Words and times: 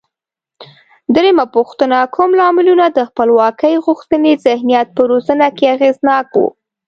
درېمه 1.15 1.45
پوښتنه: 1.55 1.97
کوم 2.15 2.31
لاملونه 2.41 2.85
د 2.91 2.99
خپلواکۍ 3.09 3.73
غوښتنې 3.85 4.31
ذهنیت 4.45 4.87
په 4.95 5.01
روزنه 5.11 5.47
کې 5.57 5.65
اغېزناک 5.75 6.27
و؟ 6.35 6.43